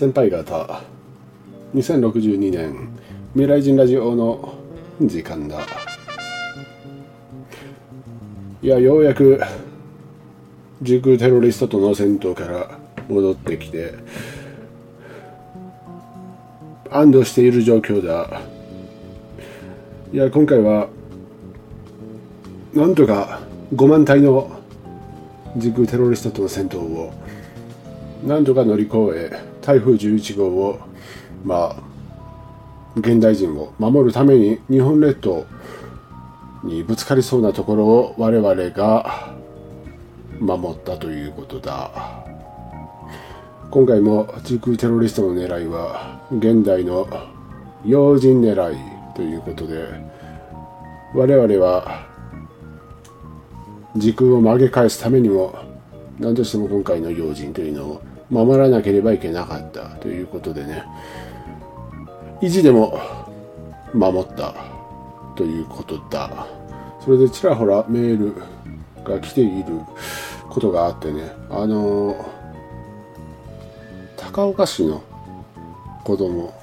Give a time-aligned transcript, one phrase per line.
[0.00, 0.80] 先輩方。
[1.74, 2.88] 2062年
[3.34, 4.54] 未来人ラジオの
[4.98, 5.58] 時間だ。
[8.62, 9.38] いやようやく
[10.80, 12.78] 時空テロリストとの戦闘から
[13.10, 13.92] 戻ってきて
[16.90, 18.40] 安堵している状況だ。
[20.14, 20.88] いや今回は
[22.72, 23.40] なんとか
[23.74, 24.50] 5万体の
[25.58, 27.12] 時空テロリストとの戦闘を
[28.26, 30.80] なんとか乗り越え台風11号を
[31.44, 31.82] まあ
[32.96, 35.46] 現代人を守るために日本列島
[36.64, 39.32] にぶつかりそうなところを我々が
[40.40, 41.90] 守ったということだ。
[43.70, 47.06] 今回も時空テロリストの狙いは現代の
[47.86, 48.76] 要人狙い
[49.14, 49.86] ということで
[51.14, 52.08] 我々は
[53.96, 55.56] 時空を曲げ返すためにも
[56.18, 60.84] 何としても今回の要人というのを守らなければいけなかったということでね。
[62.40, 62.98] 意地でも
[63.92, 64.54] 守った
[65.36, 66.46] ということだ。
[67.04, 68.34] それでちらほらメール
[69.04, 69.80] が来ている
[70.48, 71.32] ことがあってね。
[71.50, 72.24] あの
[74.16, 75.02] 高岡市の
[76.04, 76.54] 子供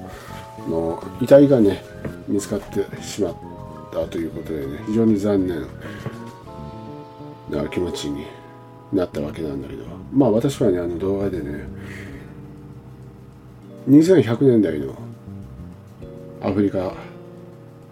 [0.70, 1.84] の遺体がね
[2.28, 3.36] 見つかってしまっ
[3.92, 4.84] たということでね。
[4.88, 5.68] 非常に残念
[7.50, 8.26] な気持ちに
[8.94, 9.97] なったわけなんだけど。
[10.12, 11.66] まあ私はねあの動画でね
[13.90, 14.96] 2100年代の
[16.42, 16.94] アフリカ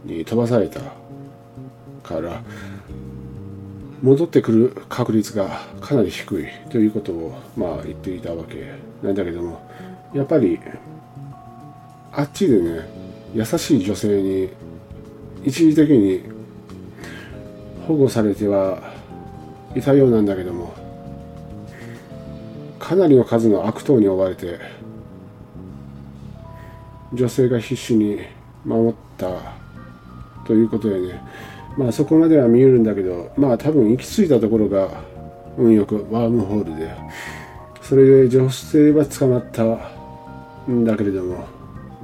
[0.03, 0.79] に飛ばされた
[2.03, 2.41] から
[4.01, 9.61] 戻ってくる確率がかなり低いということをまあ言っていたわけなんだけども
[10.13, 10.59] やっぱり
[12.11, 12.87] あっちでね
[13.33, 14.49] 優しい女性に
[15.43, 16.23] 一時的に
[17.87, 18.79] 保護されては
[19.75, 20.84] いたようなんだけども
[22.85, 24.59] かなりの数の悪党に追われて
[27.11, 28.19] 女性が必死に
[28.63, 29.27] 守った
[30.45, 31.19] ということでね。
[31.77, 35.01] まあそこまでは見えるんだけどまあ多分行き着いたところが
[35.57, 36.91] 運よくワームホールで
[37.81, 39.63] それで女性は捕まった
[40.71, 41.47] んだけれども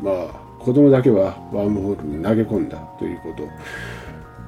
[0.01, 3.33] まあ子供だけはワームホールに投げ込んだというこ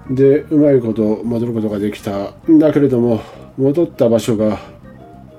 [0.09, 0.16] と。
[0.16, 3.22] でうまいこと戻ることができたんだけれども
[3.55, 4.72] 戻った場所が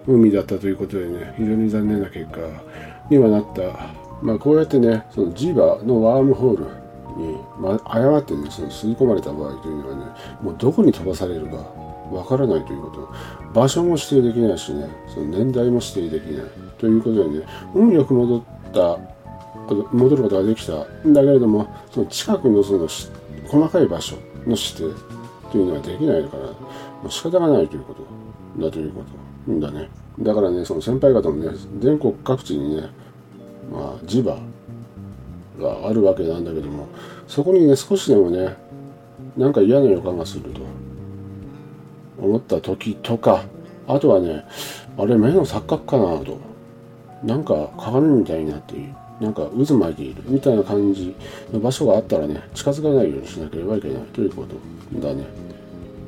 [0.07, 2.41] 海だったということでね非常に残念な結果
[3.11, 4.05] にはなった。
[4.23, 6.65] まあ、こうやってねそのジーバのワームホール
[7.21, 10.05] に、まあ、誤ってねその吸い込まれた場合というのはね
[10.41, 11.57] もうどこに飛ばされるか
[12.11, 13.13] わからないということ。
[13.53, 16.47] 場所も指定できないしねその年代も指定できない。
[16.79, 18.43] ということでね運よく戻っ
[18.73, 18.99] た
[19.93, 20.85] 戻ることができた。
[21.07, 22.89] んだけれどもその近くのその
[23.47, 24.17] 細かい場所
[24.47, 24.79] の指定
[25.51, 26.55] というのはできないからも
[27.07, 28.03] う仕方がないということ。
[28.59, 29.24] だということ。
[29.49, 29.89] んだね。
[30.19, 31.51] だからねその先輩方もね
[31.81, 32.89] 全国各地にね
[33.71, 34.39] まあ、磁場
[35.59, 36.89] があるわけなんだけども
[37.27, 38.57] そこにね少しでもね
[39.37, 40.61] なんか嫌な予感がすると
[42.19, 43.45] 思った時とか
[43.87, 44.45] あとはね
[44.99, 46.39] あれ目の錯覚かなと
[47.23, 51.15] なんか鏡みたいになっているなんか渦巻いているみたいな感じ
[51.53, 54.57] の場所があったらね近づかないようにしなければいけないということ
[55.01, 55.25] だね。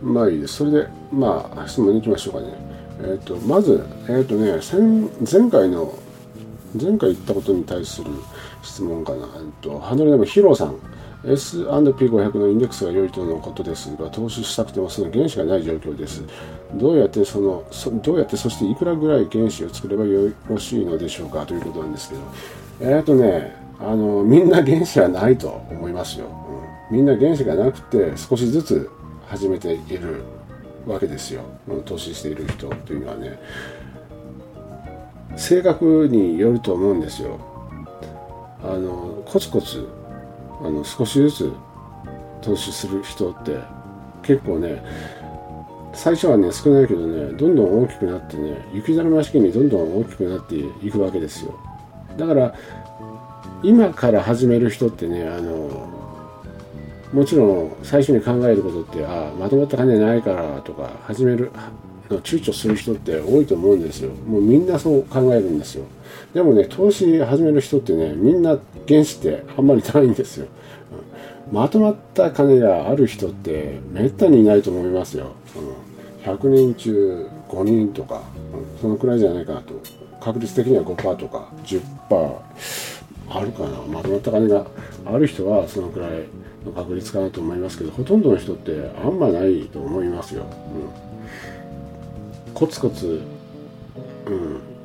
[0.02, 0.56] まあいいです。
[0.56, 2.75] それでまあ質問に行きましょうかね。
[3.00, 4.60] え、ー、とまずえ、ー、とね
[5.30, 5.92] 前回の
[6.74, 8.10] 前回言ったことに対する
[8.62, 9.28] 質問かな。
[9.60, 10.76] とハンドルネームヒロさん。
[11.24, 16.22] S&P500 のインデックスが良いとのことですが、投資したくてもその原資がない状況です。
[16.74, 21.44] どうやってその、そどうやってそしていくらぐらい原資を作ればよろしいのでしょうか？
[21.44, 22.20] ということなんですけど、
[22.80, 26.26] えっ、ー、とね、あの、みんな原資はないと思いますよ。
[26.90, 28.88] うん、みんな原資がなくて少しずつ
[29.26, 30.22] 始めている
[30.86, 31.42] わけですよ。
[31.84, 33.38] 投資している人というのはね。
[35.36, 37.38] 性格によると思うんですよ。
[38.62, 39.86] あのコツコツ
[40.60, 41.52] あの少しずつ
[42.42, 43.58] 投資する人って
[44.22, 44.82] 結構ね
[45.92, 51.58] 最初はね少ないけどねどんどん大きくなってね雪だるま式にどんどん大きくなっていくわけですよ
[52.16, 52.54] だから
[53.62, 55.95] 今から始める人ってねあの
[57.12, 61.50] もちろん最初に考えることってあまとまった金ないからとか始める
[62.08, 64.10] 躊躇する人って多いと思うんですよ。
[64.28, 65.84] もうみんなそう考えるんですよ。
[66.34, 70.46] でもね、投資始める人ってね、みんな原資ってあんまりないんですよ。
[71.50, 75.32] まとまった金がある人ってめったにいないと思いますよ。
[76.26, 78.22] うん、100人中5人とか、
[78.80, 79.74] そのくらいじゃないかなと。
[80.20, 82.40] 確率的には5%とか10%
[83.28, 83.78] あるかな。
[83.82, 84.66] まとまった金が
[85.04, 86.10] ある人はそのくらい
[86.64, 90.42] の確率かなと思いますけど、ほとんどの人ってあんまないと思いますよ。
[90.42, 91.06] うん
[92.56, 93.20] コツコツ、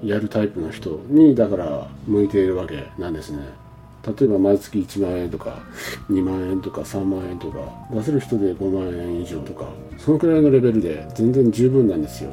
[0.01, 3.39] うん、やるタイプの人にだから向いているわけなんですね
[4.05, 5.59] 例えば毎月1万円とか
[6.09, 7.59] 2万円とか3万円とか
[7.93, 12.31] 出せる人で5万円以上とかそのくらいのレベルで全然十分なんですよ、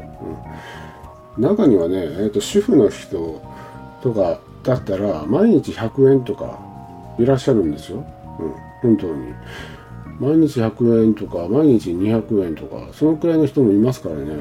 [1.37, 3.41] うん、中にはね、えーと、主婦の人
[4.03, 6.59] とかだったら毎日100円とか
[7.19, 8.05] いらっしゃるんですよ、
[8.83, 9.33] うん、本当に。
[10.21, 14.35] 毎日100円とか毎日200円とかそのくらいの人もいますからね。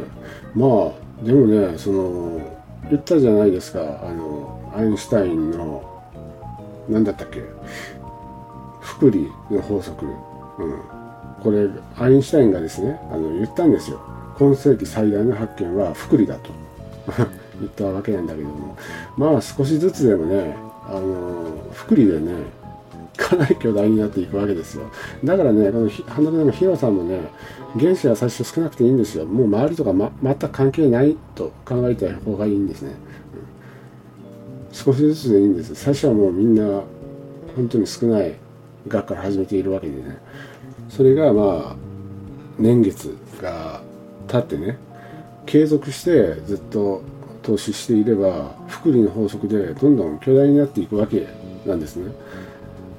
[0.53, 2.41] まあでもねその
[2.89, 3.79] 言ったじゃないですか。
[3.79, 6.03] あのアインシュタインの
[6.89, 7.41] 何だったっけ？
[8.81, 10.13] 福利の法則、うん、
[11.41, 14.01] これアインシュタインがですねあの言ったんですよ。
[14.37, 16.51] 今世紀最大の発見は福利だと。
[17.59, 18.77] 言ったわけなんだけども。
[19.17, 20.55] まあ少しずつでもね
[20.87, 22.31] あの福利でね
[23.17, 24.83] かなり巨大になっていくわけですよ。
[25.23, 27.19] だからねこの花田のヒロさんもね
[27.79, 29.25] 原子は最初少なくていいんですよ。
[29.25, 32.93] もう周りとか、ま、全く関係ないと考えた方がいいんですね、
[34.69, 35.75] うん、少しずつでいいんです。
[35.75, 36.81] 最初はもうみんな
[37.55, 38.35] 本当に少ない
[38.87, 40.17] 額から始めているわけでね。
[40.89, 41.75] それがまあ
[42.57, 43.81] 年月が
[44.27, 44.77] 経ってね
[45.45, 47.01] 継続してずっと
[47.47, 51.25] 投資していれば福利の法則でどんどん巨大になっていくわけ
[51.65, 52.11] なんですね。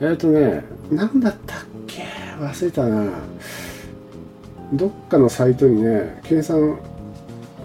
[0.01, 2.05] えっ、ー、とね、何だったっけ？
[2.41, 3.13] 忘れたな。
[4.73, 6.79] どっかのサイトにね、計算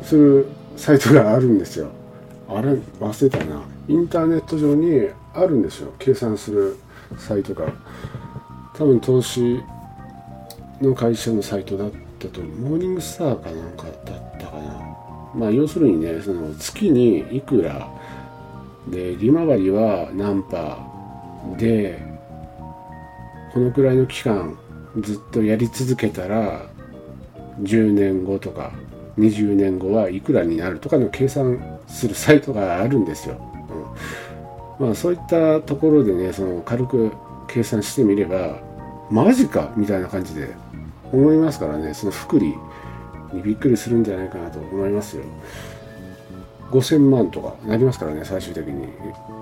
[0.03, 1.87] するサイトがあるんですよ。
[2.49, 3.61] あれ、忘れたな。
[3.87, 5.93] インターネット上にあるんですよ。
[5.99, 6.75] 計算する
[7.17, 7.71] サイトが。
[8.75, 9.61] 多分投資
[10.81, 14.32] の会社のサイトだったと、モーニングスターかなんかだった。
[15.35, 17.89] まあ、要するにね、その月にいくら、
[18.87, 22.13] で、利回りは何パーで、
[23.53, 24.57] このくらいの期間
[24.99, 26.65] ずっとやり続けたら
[27.61, 28.71] 10年後とか
[29.17, 33.37] 20年後はいくらになるとかの計算するサイトがあるんですよ。
[34.79, 37.11] うん、まあそういったところでねその軽く
[37.47, 38.59] 計算してみれば
[39.11, 40.49] マジかみたいな感じで
[41.11, 42.55] 思いますからねその福利
[43.33, 45.23] にびっくりするんじゃないかなと思いますよ。
[46.71, 48.87] 5000万とかなりますからね最終的に。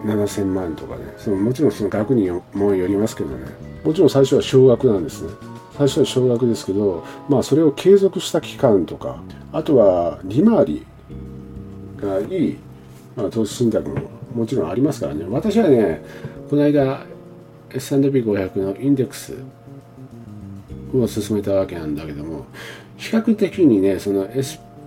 [0.04, 1.14] 7000万とかね。
[1.18, 3.46] そのもちろんその額にもよりますけどね。
[3.84, 5.30] もちろん最初は少額なんですね。
[5.78, 9.22] 最初は少額ですけどまあそれを継続した期間とか
[9.52, 10.86] あとは利回り
[11.98, 12.58] がいい、
[13.16, 15.26] まあ、投資信託ももちろんありますからね。
[15.30, 16.04] 私はね
[16.50, 17.06] この間
[17.70, 19.36] S&P500 のインデックス
[20.94, 22.46] を進めたわけなんだけども
[23.02, 24.28] 比較的にねその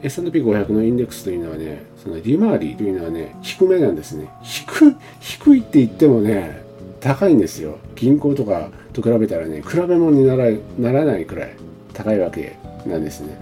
[0.05, 4.29] S&P500 のインデックスというのはね、その利回りというのはね、低めなんですね。
[4.43, 6.63] 低、低いって言ってもね、
[7.01, 7.79] 高いんですよ。
[7.97, 11.57] 銀行とかと比べたらね、比べ物にならならないくらい
[11.95, 12.57] 高いわけ
[12.87, 13.41] なんですね。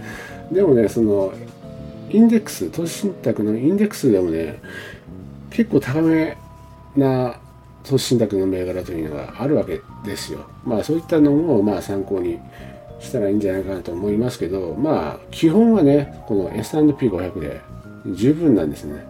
[0.53, 1.33] でもね、その、
[2.09, 4.61] インデックス、投資信託のインデックスでもね、
[5.49, 6.37] 結構高め
[6.95, 7.35] な
[7.83, 10.45] 投資信託の銘柄というのがあるわけですよ。
[10.63, 12.39] まあそういったのもまあ参考に
[13.03, 17.61] したらいいんじゃないかなと思いますけど、まあ基本はね、この S&P500 で
[18.07, 19.05] 十分なんですね。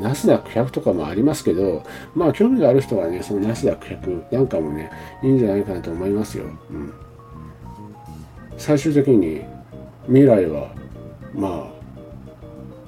[0.00, 1.84] ナスダック100とかもありますけど、
[2.14, 4.90] まあ興味がある人はね、そのナスダック100なんかもね、
[5.22, 6.44] いいんじゃないかなと思いますよ。
[6.70, 6.92] うん、
[8.56, 9.42] 最終的に
[10.06, 10.74] 未来は、
[11.34, 11.68] ま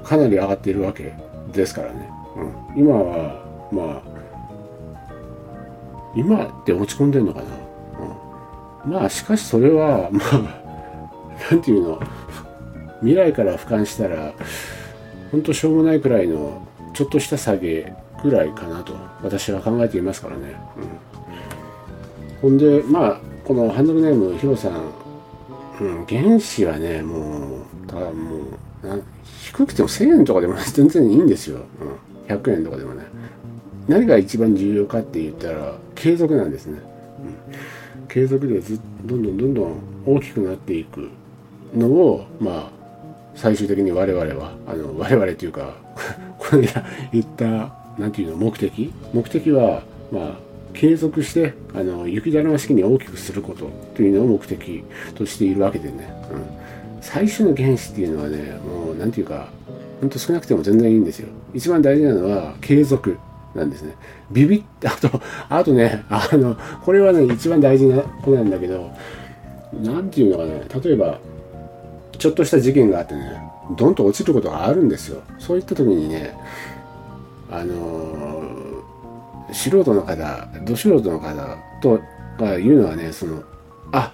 [0.03, 1.13] あ、かなり上がっているわけ
[1.53, 2.11] ですからね。
[2.75, 4.19] うん、今は、まあ、
[6.17, 7.68] 今って落ち込んでんのかな。
[8.85, 12.01] まあ、しかしそれは、まあ、なんていうの、
[13.01, 14.33] 未来から俯瞰したら、
[15.31, 17.93] 本当しょうもないくらいのちょっとした下げ
[18.23, 20.57] ぐらいかなと私は考えていますからね、
[22.43, 24.93] うん、ほんでまあこのハンドルネームヒロさん、
[25.81, 29.05] うん、原子はねもうただもう
[29.43, 31.61] 低くても1000円とかでも全然いいんですよ、
[32.29, 33.05] うん、100円とかでもね。
[33.87, 36.79] 何が一番重要かって言ったら継続なんですね、
[37.21, 37.55] うん、
[38.09, 41.11] 継続でずどんどんどんどん大きくなっていく
[41.75, 42.79] のをまあ
[43.35, 45.77] 最終的に我々はあの我々というか
[46.39, 46.69] これ
[47.13, 48.93] 言った何て言うの目的？
[49.13, 50.39] 目的はまあ
[50.73, 54.83] 継続してあの雪だるま式に大きくすることというのを目的
[55.15, 59.49] としているわけでね、うん、最初の原子っていうのはねもう何て言うか
[60.01, 61.29] ほんと少なくても全然いいんですよ。
[61.55, 63.19] 一番大事なのは継続。
[63.59, 63.95] なんですね。
[64.31, 68.91] ビビッ あとあとねあのこれはね一番大事なことなんだけど
[69.83, 71.19] 何て言うのかね例えば
[72.19, 73.41] ちょっとした事件があってね
[73.77, 75.21] ドンと落ちることがあるんですよ。
[75.39, 76.35] そういった時にね
[77.51, 82.01] あのー、素人の方ど素人の方と
[82.39, 83.43] が言うのはねその
[83.93, 84.13] あ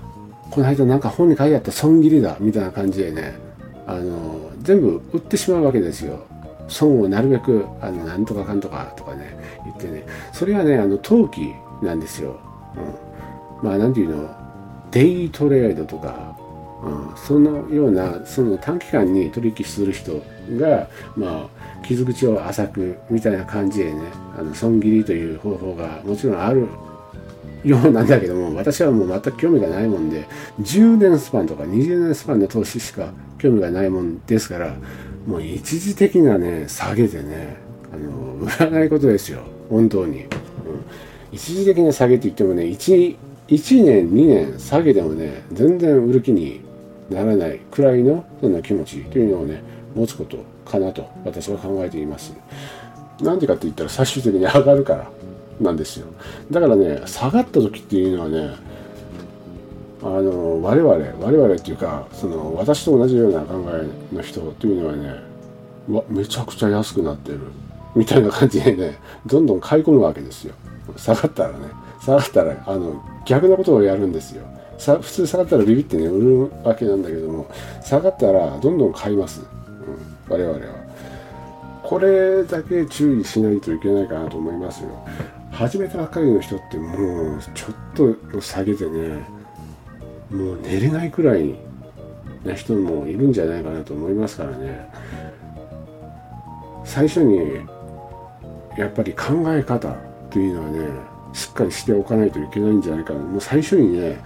[0.50, 3.38] この間なんか本に書いてあった損切りだみたいな感じでね
[3.86, 6.24] あのー、全部売ってしまうわけですよ。
[6.68, 10.04] 損をなるべくあのなんとかかんとかとかね言ってね。
[10.32, 12.38] それはねあの投機なんですよ、
[13.62, 14.44] うん、まあなんていうの？
[14.90, 16.36] デイトレードとか、
[16.84, 20.22] うん、そのようなその短期間に取引する人
[20.56, 24.00] がまあ傷口を浅くみたいな感じでね
[24.38, 26.68] あの損切りという方法がもちろんある
[27.64, 30.28] ようなんだけども私はもう全く興味がないもんで
[30.60, 34.76] 10年スパンとか20年スパンの投資しか興味がないもんですから
[35.26, 37.56] もう一時的なね下げでね
[37.92, 39.42] あの売らないことですよ。
[39.70, 40.28] 本当に、うん、
[41.32, 43.16] 一時的な下げって言ってもね 1,
[43.48, 46.60] 1年2年下げでもね全然売る気に
[47.10, 49.62] ならないくらいのそんな気持ちというのをね
[49.94, 52.34] 持つことかなと私は考えています。
[53.20, 55.10] なんでかって言ったら最終的に上がるから
[55.60, 56.06] なんですよ。
[56.50, 58.54] だからね下がった時っていうのはね
[60.04, 63.54] あの我々我々っていうかその私と同じような考
[64.12, 65.14] えの人っていうのはね
[65.90, 67.40] わめちゃくちゃ安くなってる。
[67.94, 70.54] みたいな感じでねどんどん買い込むわけですよ。
[70.96, 71.68] 下がったらね。
[72.02, 74.42] 下がったらあの逆のことをやるんですよ。
[74.76, 77.46] さ普通下がったらビビってね売るわけなんだけども
[77.82, 80.84] 下がったらどんどん買います、うん、我々は。
[81.82, 84.90] これだけ注意しないといけないかなと思いますよ。
[85.52, 89.24] 始めたばっかりの人ってもうちょっと下げてね
[90.30, 91.54] もう寝れないくらい
[92.44, 94.88] な人もいるんじゃないかなと思いますからね。
[96.84, 97.38] 最初に
[98.76, 99.96] やっぱり考え方
[100.30, 100.88] というのはね
[101.32, 103.20] しっかりしておかないといけないんじゃないかな。
[103.20, 104.20] もう最初にね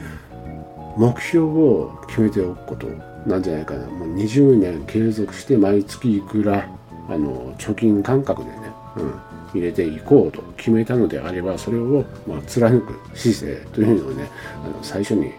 [0.96, 2.86] 目標を決めておくこと
[3.26, 3.86] なんじゃないかな。
[3.86, 6.68] もう20年継続して毎月いくら
[7.08, 8.56] あの貯金感覚でね、
[8.96, 9.14] うん、
[9.54, 14.28] 入れていこうと決めたのであればそれをまあ貫く姿勢というのをね
[14.64, 15.32] あの最初に、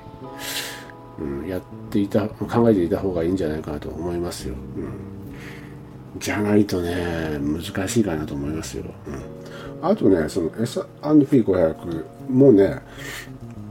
[1.20, 4.56] うん、やっていた考えていた方がいいんじゃないかなと思いますよ。
[4.56, 8.86] うん、じゃないとね難しいかなと思いますよ。
[9.82, 12.82] うん、あとねその S&P500 もね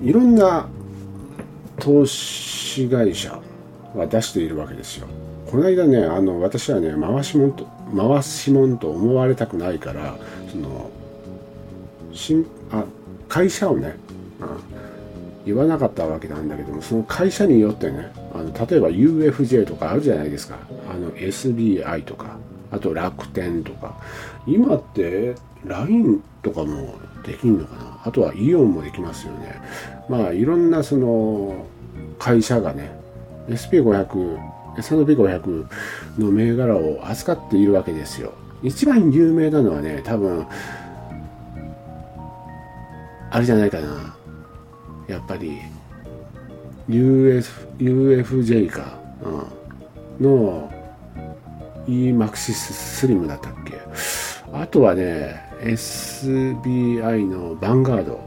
[0.02, 0.68] いろんな
[1.78, 3.40] 投資会社
[3.94, 5.06] は出しているわけですよ。
[5.50, 10.16] この間ねあの私はね回しもんと回しもんと思われたくないから
[10.50, 10.90] その
[12.12, 12.84] しんあ
[13.28, 13.96] 会社をね、
[14.40, 14.77] うん、
[15.48, 20.58] 言わなかったわけなんだけどもその会社によってねあの例えば UFJ とかあるじゃないですか
[20.90, 22.36] あの SBI とか
[22.70, 23.96] あと楽天とか
[24.46, 28.00] 今って LINE とかもできんのかな？
[28.04, 29.60] あとはイオンもできますよね
[30.08, 31.66] まあいろんなその
[32.18, 32.90] 会社がね
[33.48, 35.66] SP500 S&P500
[36.18, 38.32] の銘柄を扱っているわけですよ。
[38.62, 40.46] 一番有名なのはね、多分、
[43.30, 44.14] あれじゃないかな。
[45.08, 45.58] やっぱり、
[46.88, 47.44] UF、
[47.78, 48.98] UFJ か、
[50.20, 50.70] うん、の
[51.86, 53.78] EMAXIS スリムだったっけ。
[54.52, 58.20] あとはね、SBI のヴァンガード、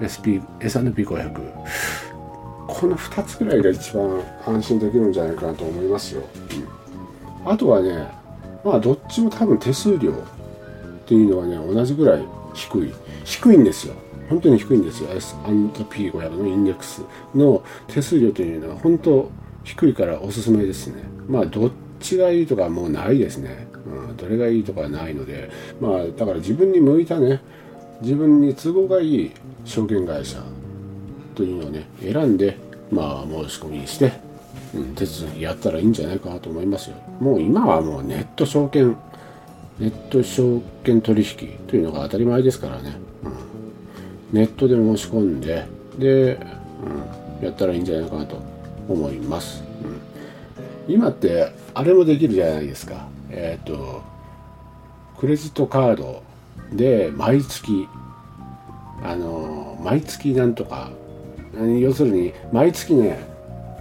[0.00, 1.32] SP、S&P500。
[2.66, 6.22] この2つぐらいが一番安心できるんじゃないかなと思いますよ。
[7.44, 8.08] うん、あとはね、
[8.64, 10.14] まあどっちも多分手数料っ
[11.06, 12.92] ていうのはね、同じぐらい低い。
[13.24, 13.94] 低いんですよ。
[14.28, 15.10] 本当に低いんですよ。
[15.14, 17.02] S&P500 のインデックス
[17.34, 19.30] の手数料というのは本当
[19.64, 21.02] 低いからおすすめですね。
[21.28, 23.66] まあどっちがいいとかもうないですね。
[23.86, 27.40] うん、どれがいいとかないので、まあだから自分に向いたね、
[28.02, 29.32] 自分に都合がいい
[29.64, 30.42] 証券会社
[31.34, 32.56] というのをね選んで
[32.90, 34.12] まあ申し込みして、
[34.74, 38.96] うん、手続きやったらいいんじゃないかなと思いますよもう今はもうネット証券
[39.78, 43.32] ネット証券取引というのが当たり前ですからね、うん、
[44.36, 45.66] ネットで申し込んで
[45.98, 46.34] で、
[47.40, 48.38] うん、やったらいいんじゃないかなと
[48.88, 49.64] 思います、
[50.86, 53.08] うん、今ってあれもできるじゃないですか。
[53.30, 54.02] えっ、ー、と
[55.18, 56.22] クレジットカード
[56.72, 57.88] で毎月
[59.02, 60.90] あの毎月なんとか
[61.80, 63.18] 要するに毎月ね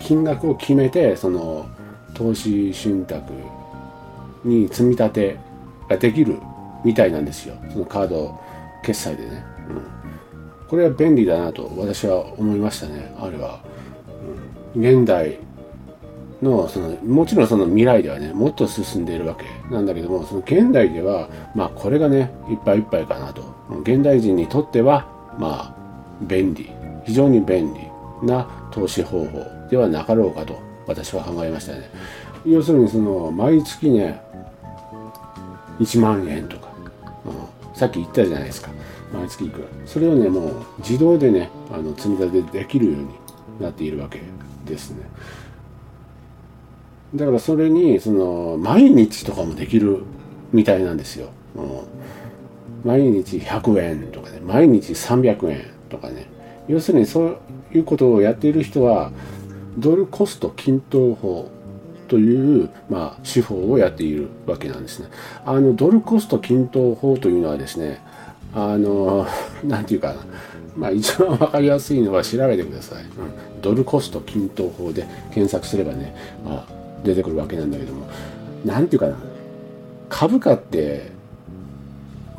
[0.02, 1.70] 金額を決めてその
[2.14, 3.32] 投資信託
[4.44, 5.38] に積み立て
[5.90, 6.40] ができる
[6.84, 7.56] みたいなんですよ。
[7.72, 8.40] そのカード
[8.84, 10.05] 決済でね、うん、
[10.70, 13.62] これは便利だなと私は思いましたねあれは、
[14.76, 15.38] 現代
[16.42, 23.56] のそのもちろんその未来ではねもっと進んでいるわけなんだけどもその現代ではまあこれがねいっぱいいっぱいかなと。
[23.82, 25.08] 現代人にとっては
[25.40, 25.76] まあ
[26.22, 26.70] 便利。
[27.06, 31.90] 非常に便利な投資方法ではなかろうかと私は考えましたね。
[32.46, 34.22] 要するにその毎月ね
[35.80, 36.70] 1万円とか、
[37.26, 38.72] うん、さっき言ったじゃないですか。
[39.14, 39.68] 毎月いくら。
[39.86, 43.08] それをねもう自動でねあの積み立てできるように
[43.60, 44.22] なっているわけ
[44.66, 45.04] ですね。
[47.14, 50.04] だからそれにその毎日とかもできる
[50.52, 51.82] みたいなんですよ、うん、
[52.84, 56.28] 毎日100円とかね毎日300円とかね。
[56.68, 57.38] 要するにそう
[57.74, 59.12] いうことをやっている人は
[59.78, 61.50] ドルコスト均等法
[62.08, 65.08] という、まあ、手法をやっているわけなんですね。
[65.46, 68.02] あのドルコスト均等法というのはですね
[68.56, 69.28] あの
[69.64, 70.16] 何て言うかな。
[70.76, 78.08] まあ一番分かりやすいのは調べてください、うん、ドルコスト均等法で検索すればね、まあ、出てくるわけなんだけども。
[78.66, 79.24] 何て言うかな。
[80.10, 81.12] 株価って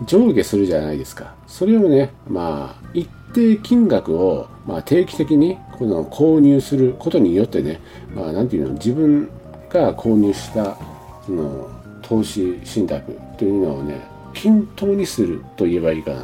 [0.06, 1.34] 上下するじゃないですか。
[1.46, 7.80] それをねまあ一定金額を、まあ、定期的にこの購入することによってね
[8.14, 9.28] まあ何て言うの自分
[9.68, 10.76] が購入した
[11.24, 11.70] その
[12.02, 14.00] 投資信託というのをね
[14.36, 16.22] 均等にすると言えばいいかな。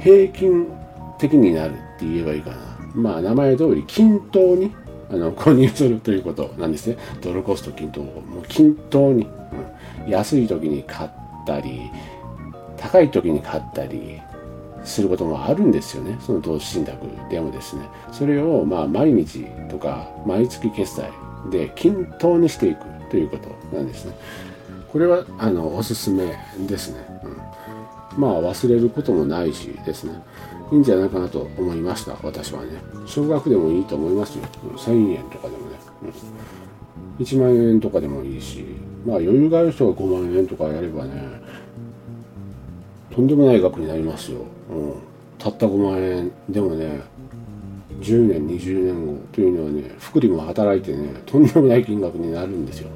[0.00, 0.66] 平均
[1.18, 2.56] 的になるって言えばいいかな。
[2.94, 4.74] まあ名前通り均等に
[5.10, 6.96] あの購入するということなんですね。
[7.20, 9.28] ドルコスト均等もう均等に、
[10.06, 11.10] うん、安い時に買っ
[11.46, 11.90] たり
[12.78, 14.20] 高い時に買ったり
[14.82, 16.18] することもあるんですよね。
[16.20, 17.82] その投資信託でもですね。
[18.12, 21.10] それをまあ毎日とか毎月決済
[21.50, 22.80] で均等にしていく
[23.10, 24.14] ということなんですね。
[24.94, 30.22] これはあのおすすめですね、うん、まあ忘れることもないしですね。
[30.70, 32.16] いいんじゃないかなと思いました。
[32.22, 32.80] 私はね。
[33.04, 34.44] 少額でもいいと思いますよ。
[34.76, 35.76] 1000円とかでもね、
[37.18, 38.64] うん、1万円とかでもいいし。
[39.04, 41.42] まあ余裕がある人が5万円とかやればね。
[43.12, 44.94] とんでもない額になりますよ、うん、
[45.38, 47.00] たった5万円でもね
[48.00, 52.88] 10年20年後というのはね福利も働いてねとんでもない金額になるんですよ、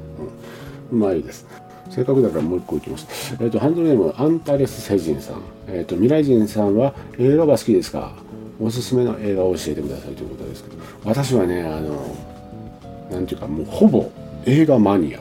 [0.91, 1.45] うん、うまいです。
[1.89, 3.35] せっかくだからもう一個いきます。
[3.39, 5.41] えっ、ー、と、ハンドルネーム、アンタレス星人さん。
[5.67, 8.13] えっ、ー、と、未来人さんは映画は好きですか？
[8.61, 12.15] おすすめの映画を教えてくださいということですけど、私はね、あの、
[13.09, 14.11] なんていうか、もうほぼ
[14.45, 15.19] 映画マニア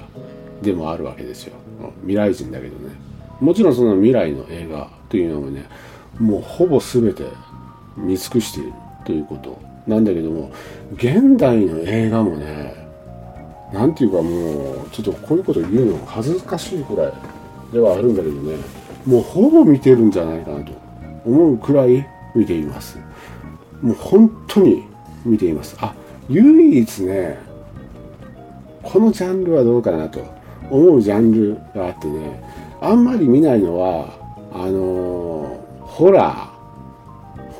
[0.60, 1.54] でもあるわけですよ。
[2.00, 2.94] 未来人だけどね。
[3.40, 5.64] もちろんその未来の映画というのもね、
[6.18, 7.22] もうほぼ全て
[7.96, 8.72] 見尽くしている
[9.04, 10.50] ということなんだけども、
[10.94, 12.77] 現代の映画もね、
[13.72, 17.12] なんていうかもうちょっとこういうこと言うの恥ずかしいくらい
[17.72, 18.56] ではあるんだけどね。
[19.06, 20.72] もうほぼ見てるんじゃないかなと
[21.24, 22.98] 思うくらい見ています。
[23.82, 24.84] もう本当に
[25.24, 25.76] 見ています。
[25.80, 25.94] あ
[26.28, 27.38] 唯一ね
[28.82, 30.20] このジャンルはどうかなと
[30.70, 32.42] 思うジャンルがあってね。
[32.80, 34.18] あんまり見ないのは
[34.52, 36.58] あのー、ホラー。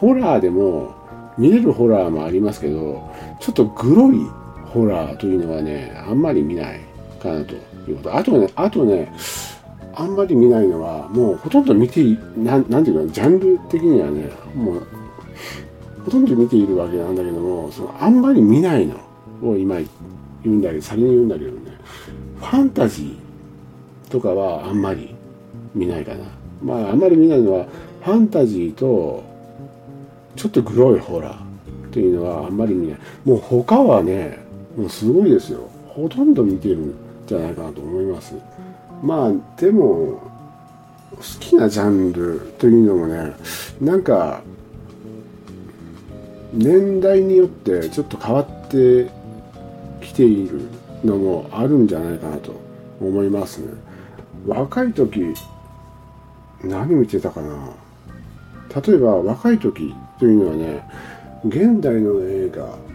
[0.01, 0.95] ホラーでも
[1.37, 4.21] 見れるホラーもありますけどちょっとグロい
[4.73, 6.81] ホラーというのはね、あんまり見ない
[7.21, 7.59] かなとい
[7.93, 8.17] うこと。
[8.17, 9.13] あとね、あとね、
[9.95, 14.87] あんまり見ないのは、もうほとんど見てい、ななんていうか、ジャンル的にはね、もう、
[16.05, 18.97] ほとんど見ているわけなんだけども、そのあんまり見ないの
[19.43, 19.87] を今言
[20.47, 21.59] うんだけど、先に言うんだけどね、
[22.39, 25.15] ファンタジーとかはあんまり
[25.75, 26.25] 見ないかな。
[26.63, 27.67] まあ、あんまり見ないのは、
[28.03, 29.23] ファンタジーと、
[30.37, 32.99] ちょっとグロいホラーというのはあんまり見ない。
[33.25, 34.47] もう他はね、
[34.79, 35.69] もうすごいですよ。
[35.89, 36.95] ほとんど見てるん
[37.27, 38.35] じゃないかなと思います。
[39.03, 40.23] まあでも
[41.11, 43.33] 好きなジャンルというのもね
[43.81, 44.41] なんか
[46.53, 49.11] 年代によってちょっと変わって
[50.01, 50.61] きている
[51.05, 52.55] のもあるんじゃないかなと
[53.01, 53.73] 思いますね。
[54.47, 55.35] 若い時
[56.63, 57.71] 何見てたかな。
[58.87, 60.89] 例えば若い時というのはね
[61.45, 62.88] 現代の映画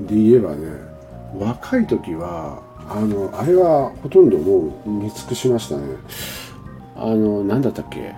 [0.00, 0.68] で言えばね
[1.38, 5.82] 若い時はあのあれはほとんどもう見尽くしましたね。
[6.96, 8.14] あの何だったっけ？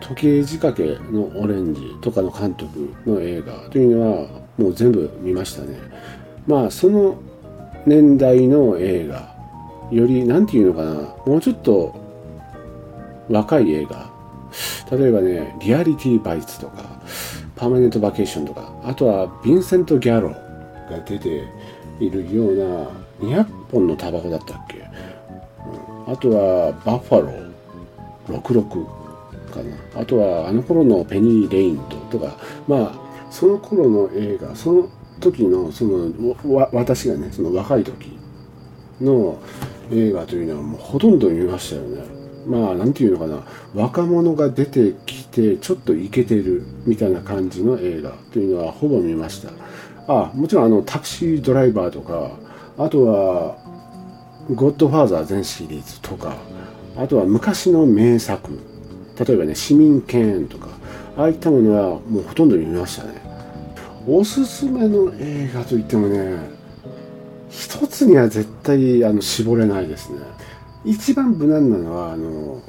[0.00, 5.78] 時計仕掛けのオレンジとかの監督の映画というのはもう全部見ましたね。
[6.46, 7.16] まあその
[7.86, 9.34] 年代の映画
[9.92, 10.92] より何て言うのかな？
[11.24, 11.94] もうちょっと
[13.30, 14.10] 若い映画。
[14.90, 16.82] 例えばねリアリティバイツとか。
[17.62, 21.44] パーマネントバケーションとか、あとはヴィンセント・ギャロが出て
[22.00, 30.00] いるような200本のタバコだったっけ、うん、あとはバッファロー66かな。
[30.00, 32.92] あとはあの頃のペニー・レインととか、まあ
[33.30, 34.88] その頃の映画、その
[35.20, 36.12] 時のその
[36.72, 38.18] 私がね、その若い時
[39.00, 39.38] の
[39.92, 42.21] 映画というのはもうほとんど見ましたよね。
[42.46, 43.42] まあ何て言うのかな。
[43.74, 48.12] 若者が出てきてちょっとイケてるみたいな感じの映画。
[48.32, 49.50] というのはほぼ見ました。
[50.08, 52.32] あもちろんあのタクシードライバーとか
[52.76, 53.56] あとは
[54.54, 56.34] ゴッドファーザー全シリーズとか
[56.96, 58.58] あとは昔の名作。
[59.18, 60.68] 例えばね市民権とか
[61.16, 63.22] ああいったものはもうほとんど見ましたね。
[64.08, 66.36] おすすめの映画といってもね
[67.50, 70.18] 一つには絶対あの絞れないですね。
[70.84, 72.62] 一番無難なのはあの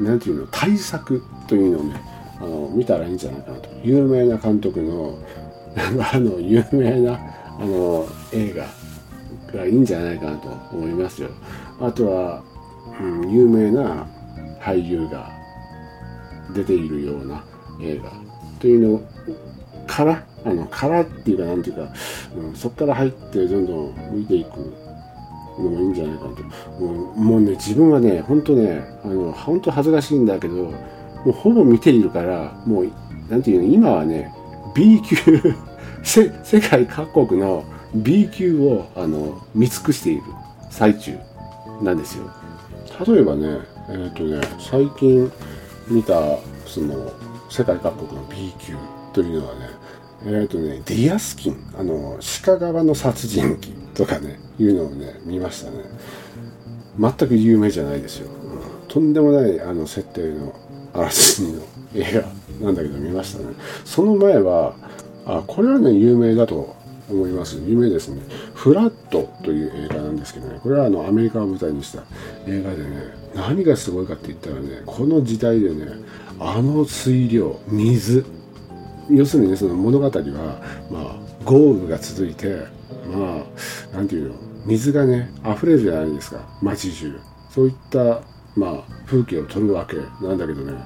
[0.00, 2.00] なんていうの対策というのをね
[2.40, 3.68] あの見たらいいんじゃないかなと。
[3.82, 5.18] 有名な監督の
[6.12, 7.18] あの有名な
[7.58, 11.28] あの映画がいいんじゃないかなと思いますよ。
[11.80, 12.42] あとは、
[13.00, 14.06] うん、有名な
[14.60, 15.30] 俳優が
[16.54, 17.44] 出ているような
[17.80, 18.12] 映画
[18.60, 19.00] というの
[19.86, 21.92] からあのからっていうかなんていうか、
[22.36, 24.50] うん、そこから入ってどんどん見ていく
[25.62, 26.42] のもいいんじゃないかなと。
[26.84, 30.72] もうもうね自分はね本当ねあの本当恥ずかしいんだけども
[31.26, 32.90] うほぼ見ているからもう
[33.28, 34.32] なんていうの今はね
[34.74, 35.16] B 級
[36.02, 40.22] 世界各国の B 級をあの見尽くしている
[40.70, 41.16] 最中
[41.82, 42.24] なんですよ。
[43.06, 45.30] 例えばねえっ、ー、とね最近
[45.88, 46.14] 見た
[46.66, 47.12] その
[47.50, 48.74] 世界各国の B 級
[49.12, 49.60] というのはね
[50.26, 53.77] えっ、ー、とねディアスキンあの鹿川の殺人鬼。
[53.98, 55.78] とかねいうのをね見ましたね。
[56.98, 60.54] 全く有名じゃないですよ、うん、とんでもないあの設定の
[60.94, 61.62] あらすじの
[61.94, 62.22] 映
[62.60, 63.54] 画なんだけど見ましたね。
[63.84, 64.74] その前は
[65.26, 66.76] あこれはね有名だと
[67.10, 67.56] 思います。
[67.66, 68.22] 有名ですね。
[68.54, 70.60] フラットという映画なんですけどね。
[70.62, 72.04] これはあのアメリカを舞台にした
[72.46, 73.02] 映画でね
[73.34, 75.86] 何がすごいかって言ったらねこの時代でね
[76.38, 78.24] あの水量水。
[79.10, 82.66] 要するにねその物語はまあ豪雨が続いて
[83.10, 83.42] ま
[83.92, 84.34] あなんていうの
[84.66, 87.18] 水がね溢れるじゃないですか街中。
[87.50, 88.20] そういった
[88.54, 90.78] まあ風景を撮るわけなんだけどね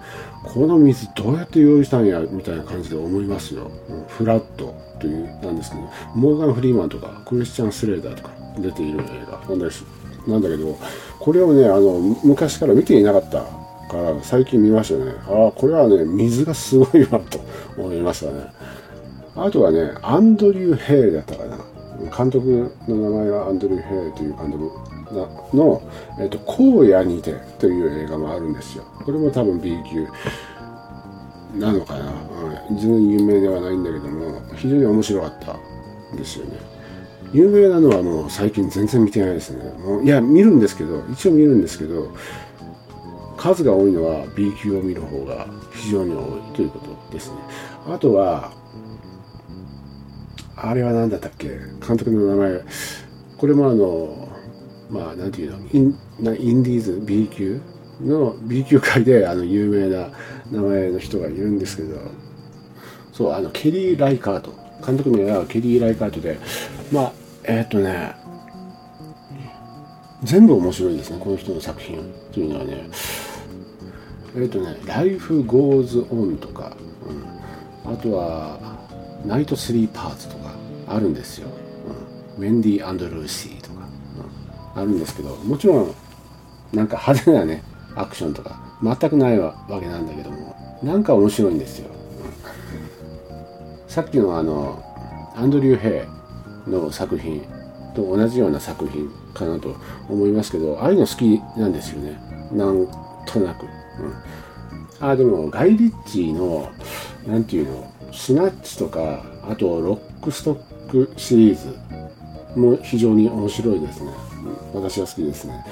[0.44, 3.70] この水どうやって用意したんやみたいな感じで思いますよ。
[4.06, 5.82] フラッドというなんですけど
[6.14, 9.84] モーガン・フリーマンとかクリスチャン・スレーターとか出ている映画なんです。
[10.28, 10.78] なんだけど
[11.18, 13.42] これをねあの昔から見ていなかった
[13.90, 15.12] から最近見ましたね。
[15.26, 17.40] ああこれはね水がすごいわと
[17.76, 18.46] 思いましたね。
[19.34, 21.58] あとはねアンドリュー・ヘイだったかな。
[22.16, 24.70] 監督の名前はアンドリュー・ヘイという監督
[25.56, 25.82] の
[26.18, 28.84] 「えっと、荒野にて」という映画もあるんですよ。
[29.04, 30.06] これも多分 B 級
[31.58, 32.06] なのかな、
[32.68, 35.56] うん、自分有名ではないんだけども非常に面白かった
[36.14, 36.52] んですよね。
[37.32, 39.62] 有名なのはもう最近全然見てないですね。
[39.84, 42.08] もういや見るんですけど一応見るんですけど
[43.36, 47.36] 数が多いのは B 級を見る方が非常に多いということですね。
[47.88, 48.50] あとは
[50.64, 51.48] あれは何だったっけ？
[51.86, 52.60] 監督の名前。
[53.36, 54.28] これもあの
[54.90, 55.58] まあなんていうの？
[55.72, 55.98] イン
[56.38, 57.60] インディーズ？B 級？
[58.00, 60.10] の B 級界であの有名な
[60.50, 61.98] 名前の人がいるんですけど。
[63.12, 64.52] そうあのケリー・ライカート。
[64.84, 66.38] 監督名はケリー・ライカートで。
[66.92, 67.12] まあ
[67.44, 68.14] えー、っとね
[70.22, 71.98] 全部面白いですねこの人の作品
[72.32, 72.88] というのはね。
[74.34, 76.76] えー、っとね「Life Goes On」とか、
[77.84, 78.58] うん、あとは
[79.26, 80.52] 「ナイト・スリー・パーツ」とか
[80.88, 81.48] あるんですよ、
[82.38, 83.86] うん、ウェンディアンド・ルーシーとか、
[84.74, 85.94] うん、あるんですけどもちろん
[86.72, 87.62] なんか派手なね
[87.94, 91.88] アクションとか全くないわけなんだけどもなんか面白いんですよ、
[93.30, 93.90] うん。
[93.90, 94.82] さっきのあの
[95.36, 96.06] アンドリュー・ヘ
[96.66, 97.42] イの作品
[97.94, 99.76] と同じような作品かなと
[100.08, 102.20] 思いますけどああいうの好きなんですよね。
[102.52, 102.86] なん
[103.26, 106.68] となく、うん、ああでもガイ・リッチーの
[107.26, 111.76] 何ていうのスナッチとかあとロックストックシリーズ。
[112.54, 114.10] も非常に面白いですね、
[114.74, 115.64] 私は好きですね。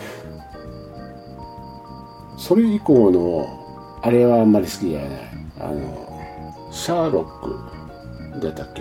[2.39, 5.11] それ以降のあれはあんまり好きじゃない。
[5.61, 8.81] あのシャーロックだったっけ？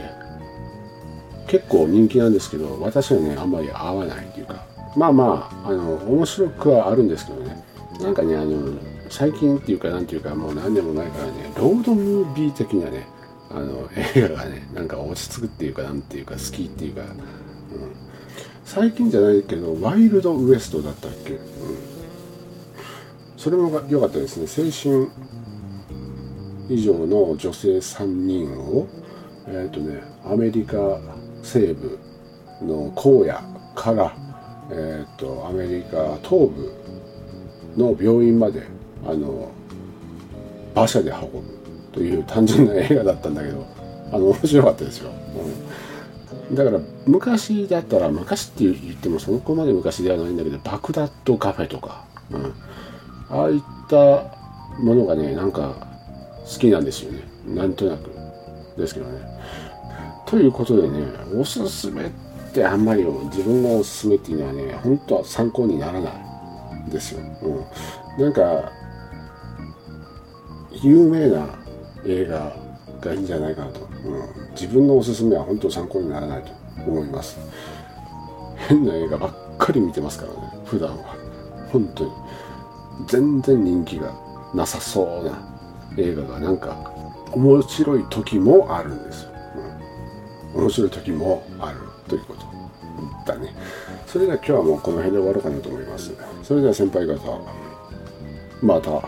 [1.47, 4.63] 結構人気なんですけど私はねあんまり合わないっていうか。
[4.95, 7.61] まあまああの面白くはあるんですけどね。
[7.99, 13.05] なんかねあの最近っていうかなんていうかもう何でもないからねロードムービー的なね
[13.51, 17.09] あの映画がねなんか落ち着くっていうかなんていうか好きっていうか、うん、
[18.63, 21.39] 最近じゃないけどワイルドウエストだったっけ、うん。
[23.37, 24.45] それも良かったですね。
[24.45, 25.09] 青春
[26.69, 28.87] 以上の女性3人を
[29.47, 30.77] えっ、ー、とねアメリカ
[31.41, 31.97] 西部
[32.61, 34.13] の荒野から、
[34.71, 36.73] えーと、アメリカ東部
[37.77, 38.63] の病院まで
[39.05, 39.49] あの
[40.75, 41.58] 馬車で運ぶ。
[41.93, 43.65] という単純な映画だったんだけど
[44.11, 45.11] あの面白かったですよ、
[46.49, 52.53] うん、だから昔だったら昔って言ってもそこまで昔ではないんだけどバクダッドカフェとか、うん。
[53.29, 53.95] ああいった
[54.81, 55.87] ものがねなんか
[56.51, 57.21] 好きなんですよね。
[57.47, 58.19] なんとなく。
[58.77, 59.19] ですけどね。
[60.25, 62.09] ということでねおすすめっ
[62.53, 67.21] てあんまり自分のおすすめっていうのはね本当は参考にならないんですよ、
[68.17, 68.71] うん、なんか
[70.81, 71.47] 有名な
[72.05, 72.55] 映画
[73.01, 76.51] がいいんじゃないかなと、うん、自分のおすすめは本当参考にならないと
[76.85, 77.37] 思います。
[78.67, 80.39] 変な映画ばっかり見てますからね。
[80.65, 81.15] 普段は。
[81.71, 82.11] 本当に。
[83.07, 84.13] 全然人気が
[84.53, 85.39] なさそうな
[85.97, 86.75] 映画がなんか
[87.31, 89.27] 面白い時もあるんです、
[90.55, 92.49] うん、面白い時もあるということ。
[93.25, 93.53] だね。
[94.07, 96.13] それでは今日はもうこの辺で終わろうかなと思います。
[96.43, 97.15] それでは先輩方
[98.61, 99.03] また。